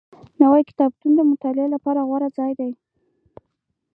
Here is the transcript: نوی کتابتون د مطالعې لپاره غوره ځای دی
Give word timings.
نوی 0.41 0.61
کتابتون 0.69 1.11
د 1.15 1.19
مطالعې 1.31 1.67
لپاره 1.75 2.05
غوره 2.07 2.29
ځای 2.37 2.51
دی 2.59 2.71